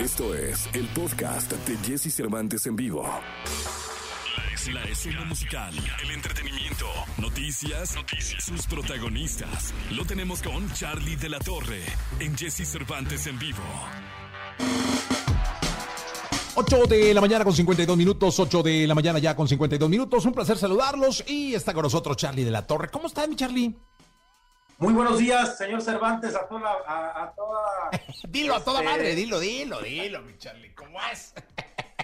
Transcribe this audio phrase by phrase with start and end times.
[0.00, 3.06] Esto es el podcast de Jesse Cervantes en vivo.
[4.72, 6.86] La escena musical, el entretenimiento,
[7.18, 9.74] noticias, noticias, sus protagonistas.
[9.90, 11.82] Lo tenemos con Charlie de la Torre
[12.18, 13.62] en Jesse Cervantes en vivo.
[16.54, 20.24] 8 de la mañana con 52 minutos, 8 de la mañana ya con 52 minutos.
[20.24, 22.88] Un placer saludarlos y está con nosotros Charlie de la Torre.
[22.88, 23.76] ¿Cómo está mi Charlie?
[24.80, 26.70] Muy buenos días, señor Cervantes, a toda...
[26.86, 27.90] A, a toda
[28.30, 30.74] dilo a toda este, madre, dilo, dilo, dilo, mi Charlie.
[30.74, 31.34] ¿Cómo es?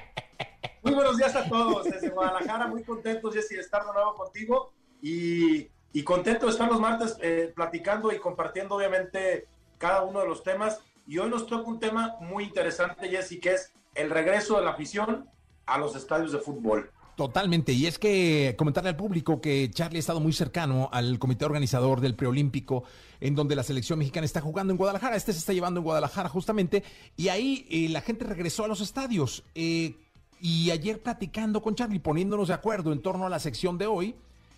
[0.83, 4.75] Muy buenos días a todos desde Guadalajara, muy contentos, Jessy, de estar de nuevo contigo
[5.01, 9.48] y, y contento de estar los martes eh, platicando y compartiendo, obviamente,
[9.79, 10.79] cada uno de los temas.
[11.06, 14.73] Y hoy nos toca un tema muy interesante, Jessy, que es el regreso de la
[14.73, 15.31] afición
[15.65, 16.93] a los estadios de fútbol.
[17.16, 21.47] Totalmente, y es que comentarle al público que Charlie ha estado muy cercano al comité
[21.47, 22.84] organizador del preolímpico,
[23.20, 26.29] en donde la selección mexicana está jugando en Guadalajara, este se está llevando en Guadalajara
[26.29, 26.84] justamente,
[27.16, 29.45] y ahí eh, la gente regresó a los estadios.
[29.55, 29.97] Eh,
[30.42, 34.14] y ayer platicando con Charlie, poniéndonos de acuerdo en torno a la sección de hoy,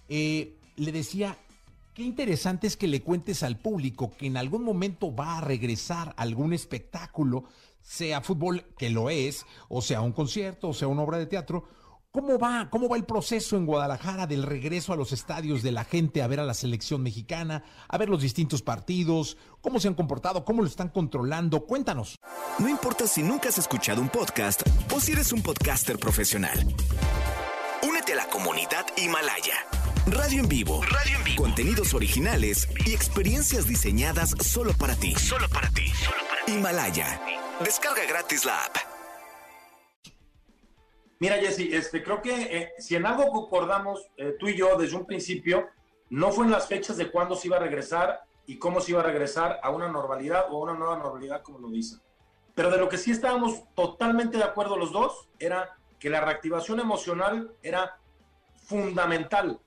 [0.08, 1.38] eh, le decía,
[1.94, 6.12] qué interesante es que le cuentes al público que en algún momento va a regresar
[6.16, 7.44] algún espectáculo,
[7.82, 11.78] sea fútbol, que lo es, o sea un concierto, o sea una obra de teatro,
[12.10, 12.70] ¿Cómo va?
[12.70, 16.26] ¿Cómo va el proceso en Guadalajara del regreso a los estadios de la gente a
[16.26, 19.36] ver a la selección mexicana, a ver los distintos partidos?
[19.60, 20.42] ¿Cómo se han comportado?
[20.42, 21.66] ¿Cómo lo están controlando?
[21.66, 22.16] Cuéntanos.
[22.58, 24.62] No importa si nunca has escuchado un podcast
[24.94, 26.58] o si eres un podcaster profesional.
[27.86, 29.66] Únete a la comunidad Himalaya.
[30.06, 30.80] Radio en vivo.
[30.84, 31.42] Radio en vivo.
[31.42, 35.14] Contenidos originales y experiencias diseñadas solo para ti.
[35.14, 35.88] Solo para ti.
[35.88, 36.52] Solo para ti.
[36.52, 37.20] Himalaya.
[37.62, 38.87] Descarga gratis la app.
[41.20, 44.96] Mira, Jesse, este, creo que eh, si en algo concordamos eh, tú y yo desde
[44.96, 45.68] un principio,
[46.10, 49.00] no fue en las fechas de cuándo se iba a regresar y cómo se iba
[49.00, 52.00] a regresar a una normalidad o a una nueva normalidad, como lo dicen.
[52.54, 56.80] Pero de lo que sí estábamos totalmente de acuerdo los dos era que la reactivación
[56.80, 57.98] emocional era
[58.64, 59.60] fundamental,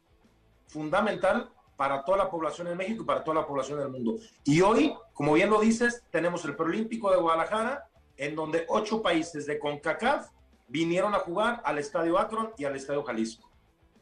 [0.68, 4.16] fundamental para toda la población en México y para toda la población del mundo.
[4.46, 9.46] Y hoy, como bien lo dices, tenemos el Preolímpico de Guadalajara, en donde ocho países
[9.46, 10.30] de CONCACAF
[10.72, 13.50] vinieron a jugar al Estadio Akron y al Estadio Jalisco.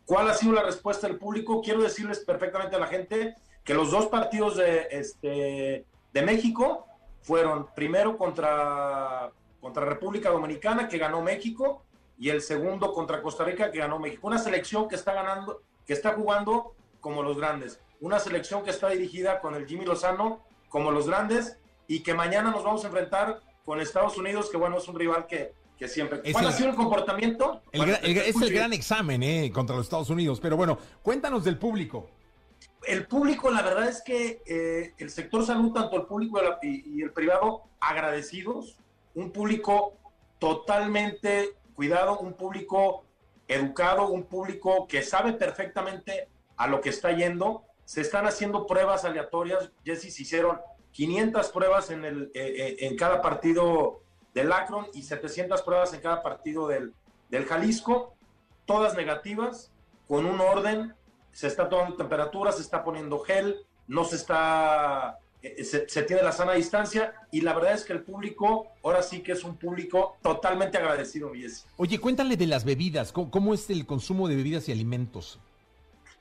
[0.05, 1.61] ¿Cuál ha sido la respuesta del público?
[1.61, 6.85] Quiero decirles perfectamente a la gente que los dos partidos de, este, de México
[7.21, 11.83] fueron primero contra, contra República Dominicana, que ganó México,
[12.17, 14.27] y el segundo contra Costa Rica, que ganó México.
[14.27, 17.79] Una selección que está ganando, que está jugando como los grandes.
[17.99, 21.57] Una selección que está dirigida con el Jimmy Lozano como los grandes
[21.87, 25.25] y que mañana nos vamos a enfrentar con Estados Unidos, que bueno, es un rival
[25.27, 26.19] que, que siempre.
[26.25, 27.61] Es ¿Cuál el- ha sido el comportamiento?
[27.71, 30.39] El el es el gran examen eh, contra los Estados Unidos.
[30.41, 32.09] Pero bueno, cuéntanos del público.
[32.85, 37.11] El público, la verdad es que eh, el sector salud, tanto el público y el
[37.11, 38.77] privado, agradecidos.
[39.15, 39.93] Un público
[40.37, 43.05] totalmente cuidado, un público
[43.47, 47.63] educado, un público que sabe perfectamente a lo que está yendo.
[47.85, 49.71] Se están haciendo pruebas aleatorias.
[49.85, 50.59] Jessy, se hicieron
[50.91, 54.01] 500 pruebas en, el, eh, eh, en cada partido
[54.33, 56.93] del Akron y 700 pruebas en cada partido del,
[57.29, 58.13] del Jalisco,
[58.65, 59.71] todas negativas,
[60.07, 60.93] con un orden,
[61.31, 66.21] se está tomando temperatura, se está poniendo gel, no se está, eh, se, se tiene
[66.21, 69.57] la sana distancia y la verdad es que el público, ahora sí que es un
[69.57, 71.65] público totalmente agradecido, mi Jessy.
[71.77, 73.11] Oye, cuéntale de las bebidas.
[73.11, 75.39] ¿Cómo, cómo es el consumo de bebidas y alimentos?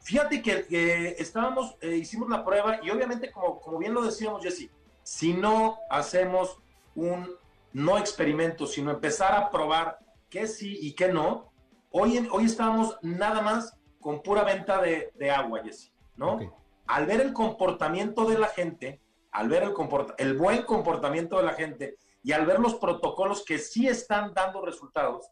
[0.01, 4.43] Fíjate que eh, estábamos, eh, hicimos la prueba y obviamente, como, como bien lo decíamos,
[4.43, 4.71] Jesse,
[5.03, 6.57] si no hacemos
[6.95, 7.29] un
[7.73, 9.99] no experimento, sino empezar a probar
[10.29, 11.53] qué sí y qué no,
[11.91, 16.39] hoy, en- hoy estábamos nada más con pura venta de, de agua, Jesse, ¿no?
[16.87, 19.01] Al ver el comportamiento de la gente,
[19.33, 23.45] al ver el, comporta- el buen comportamiento de la gente y al ver los protocolos
[23.45, 25.27] que sí están dando resultados,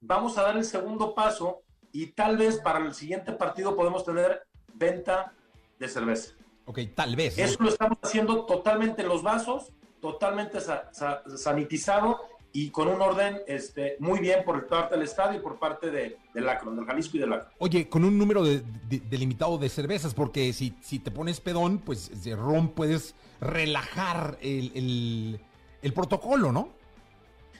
[0.00, 1.62] vamos a dar el segundo paso
[1.92, 4.42] y tal vez para el siguiente partido podemos tener
[4.74, 5.32] venta
[5.78, 6.32] de cerveza.
[6.64, 7.38] Ok, tal vez.
[7.38, 9.72] Eso lo estamos haciendo totalmente en los vasos,
[10.02, 12.18] totalmente sa- sa- sanitizado
[12.52, 16.18] y con un orden este, muy bien por parte del estadio y por parte de,
[16.34, 17.50] del Akron, del Jalisco y del Akron.
[17.58, 21.78] Oye, con un número de- de- delimitado de cervezas, porque si, si te pones pedón,
[21.78, 25.40] pues de ron puedes relajar el, el-
[25.80, 26.68] el protocolo, ¿no?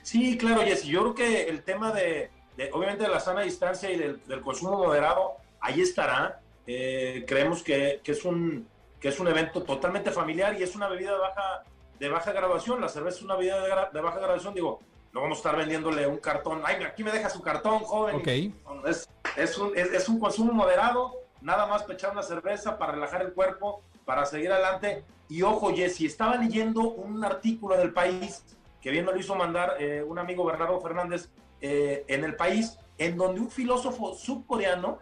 [0.03, 0.89] Sí, claro, Jessy.
[0.89, 4.41] Yo creo que el tema de, de, obviamente, de la sana distancia y del, del
[4.41, 6.39] consumo moderado, ahí estará.
[6.67, 8.67] Eh, creemos que, que es un,
[8.99, 11.63] que es un evento totalmente familiar y es una bebida de baja,
[12.03, 12.81] de baja graduación.
[12.81, 14.53] La cerveza es una bebida de, gra- de baja graduación.
[14.53, 14.81] Digo,
[15.13, 16.61] no vamos a estar vendiéndole un cartón.
[16.65, 18.17] Ay, aquí me deja su cartón, joven.
[18.17, 18.27] Ok.
[18.65, 22.77] No, Es, es, un, es, es un consumo moderado, nada más para echar una cerveza,
[22.77, 25.05] para relajar el cuerpo, para seguir adelante.
[25.29, 28.43] Y ojo, Jesse, estaba leyendo un artículo del país
[28.81, 31.29] que bien me lo hizo mandar eh, un amigo Bernardo Fernández
[31.61, 34.99] eh, en el país, en donde un filósofo subcoreano,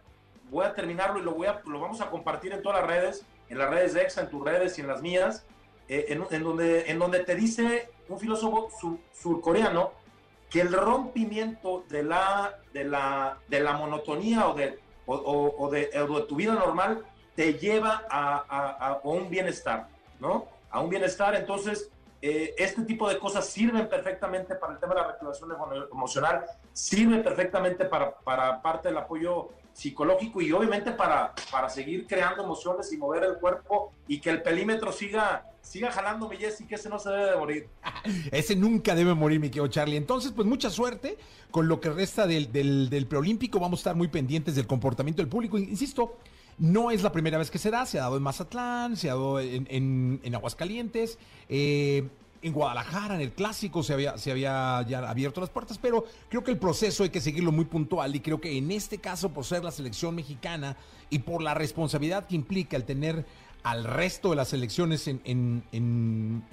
[0.51, 3.25] voy a terminarlo y lo, voy a, lo vamos a compartir en todas las redes,
[3.49, 5.47] en las redes de EXA, en tus redes y en las mías,
[5.91, 8.69] eh, en, en, donde, en donde te dice un filósofo
[9.11, 9.91] surcoreano
[10.49, 15.89] que el rompimiento de la, de la, de la monotonía o de, o, o, de,
[15.99, 17.05] o de tu vida normal
[17.35, 19.89] te lleva a, a, a, un bienestar,
[20.21, 20.47] ¿no?
[20.69, 21.91] A un bienestar, entonces
[22.21, 25.49] eh, este tipo de cosas sirven perfectamente para el tema de la reactivación
[25.91, 32.43] emocional, sirven perfectamente para, para parte del apoyo psicológico y obviamente para, para seguir creando
[32.43, 36.75] emociones y mover el cuerpo y que el pelímetro siga, siga jalando mi Jessy, que
[36.75, 37.69] ese no se debe de morir.
[38.31, 39.97] ese nunca debe morir, mi querido Charlie.
[39.97, 41.17] Entonces, pues mucha suerte
[41.49, 43.59] con lo que resta del, del, del preolímpico.
[43.59, 45.57] Vamos a estar muy pendientes del comportamiento del público.
[45.57, 46.17] Insisto,
[46.57, 49.13] no es la primera vez que se da, se ha dado en Mazatlán, se ha
[49.13, 51.17] dado en, en, en Aguascalientes.
[51.49, 52.07] Eh,
[52.41, 56.43] en Guadalajara, en el clásico, se había, se había ya abierto las puertas, pero creo
[56.43, 59.45] que el proceso hay que seguirlo muy puntual y creo que en este caso, por
[59.45, 60.75] ser la selección mexicana
[61.09, 63.25] y por la responsabilidad que implica el tener
[63.63, 66.43] al resto de las elecciones en, en, en,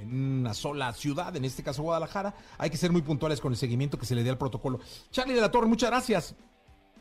[0.41, 3.99] una sola ciudad, en este caso Guadalajara, hay que ser muy puntuales con el seguimiento
[3.99, 4.81] que se le dé al protocolo.
[5.11, 6.35] Charlie de la Torre, muchas gracias.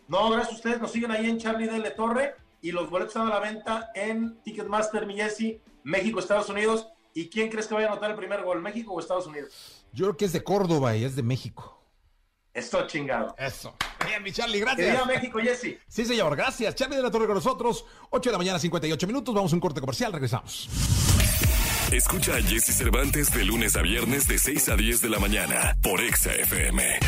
[0.07, 3.15] No, gracias a ustedes, nos siguen ahí en Charlie de la Torre y los boletos
[3.15, 6.87] están a la venta en Ticketmaster, Millesi, México, Estados Unidos.
[7.17, 9.51] ¿Y quién crees que vaya a anotar el primer gol, México o Estados Unidos?
[9.91, 11.81] Yo creo que es de Córdoba y es de México.
[12.53, 13.33] Esto chingado.
[13.39, 13.75] Eso.
[14.05, 15.01] Bien, mi Charlie, gracias.
[15.01, 15.79] Que México, Jesse.
[15.87, 16.75] Sí, señor, gracias.
[16.75, 17.85] Charlie de la Torre con nosotros.
[18.11, 19.33] 8 de la mañana, 58 minutos.
[19.33, 20.69] Vamos a un corte comercial, regresamos.
[21.91, 25.75] Escucha a Jesse Cervantes de lunes a viernes de 6 a 10 de la mañana
[25.81, 26.99] por Exa FM.